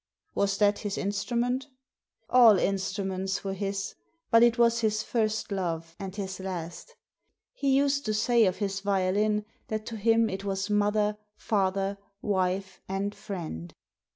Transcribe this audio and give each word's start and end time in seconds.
"Was 0.33 0.57
that 0.57 0.79
his 0.79 0.97
instrument?" 0.97 1.67
''All 2.33 2.59
instruments 2.59 3.43
were 3.43 3.53
his. 3.53 3.93
But 4.31 4.41
it 4.41 4.57
was 4.57 4.79
his 4.79 5.03
first 5.03 5.51
love, 5.51 5.95
and 5.99 6.15
his 6.15 6.39
last! 6.39 6.95
He 7.53 7.77
used 7.77 8.03
to 8.07 8.13
say 8.15 8.45
of 8.47 8.57
his 8.57 8.79
violin 8.79 9.45
that 9.67 9.85
to 9.85 9.97
him 9.97 10.27
it 10.27 10.43
was 10.43 10.71
mother, 10.71 11.19
father, 11.37 11.99
wife, 12.19 12.81
and 12.89 13.13
friend." 13.13 13.75